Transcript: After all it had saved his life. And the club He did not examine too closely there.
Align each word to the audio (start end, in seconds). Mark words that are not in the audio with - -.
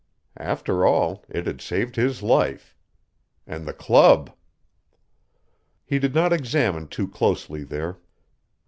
After 0.39 0.83
all 0.83 1.23
it 1.29 1.45
had 1.45 1.61
saved 1.61 1.95
his 1.95 2.23
life. 2.23 2.75
And 3.45 3.67
the 3.67 3.71
club 3.87 4.35
He 5.85 5.99
did 5.99 6.15
not 6.15 6.33
examine 6.33 6.87
too 6.87 7.07
closely 7.07 7.63
there. 7.63 7.99